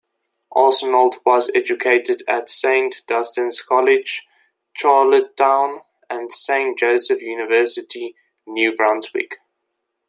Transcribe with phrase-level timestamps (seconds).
[0.55, 4.23] Arsenault was educated at Saint Dunstan's College,
[4.73, 8.15] Charlottetown, and Saint Joseph University,
[8.47, 9.37] New Brunswick.